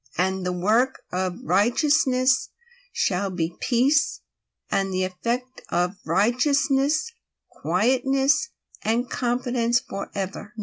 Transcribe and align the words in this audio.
032:017 0.17 0.43
The 0.45 0.51
work 0.53 1.01
of 1.11 1.37
righteousness 1.43 2.49
will 3.11 3.29
be 3.29 3.55
peace; 3.61 4.21
and 4.71 4.91
the 4.91 5.03
effect 5.03 5.61
of 5.69 5.93
righteousness, 6.07 7.11
quietness 7.51 8.49
and 8.81 9.07
confidence 9.11 9.79
forever. 9.79 10.55